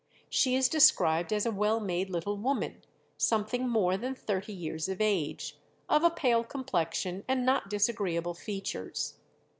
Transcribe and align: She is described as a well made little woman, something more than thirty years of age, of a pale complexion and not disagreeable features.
She 0.31 0.55
is 0.55 0.67
described 0.67 1.31
as 1.31 1.45
a 1.45 1.51
well 1.51 1.79
made 1.79 2.09
little 2.09 2.35
woman, 2.35 2.83
something 3.17 3.69
more 3.69 3.97
than 3.97 4.15
thirty 4.15 4.51
years 4.51 4.89
of 4.89 4.99
age, 4.99 5.59
of 5.87 6.03
a 6.03 6.09
pale 6.09 6.43
complexion 6.43 7.23
and 7.27 7.45
not 7.45 7.69
disagreeable 7.69 8.33
features. 8.33 9.19